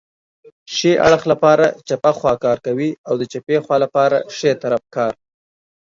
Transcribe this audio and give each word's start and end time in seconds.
ښي 0.73 0.91
اړخ 1.07 1.21
لپاره 1.31 1.65
چپه 1.87 2.11
خواکار 2.19 2.57
کوي 2.65 2.89
او 3.07 3.13
د 3.17 3.23
چپې 3.31 3.57
خوا 3.63 3.77
لپاره 3.85 4.17
ښی 4.35 4.51
طرف 4.63 4.83
کار 4.95 5.13